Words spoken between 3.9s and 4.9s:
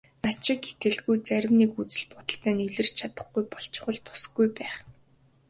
тусгүй байх.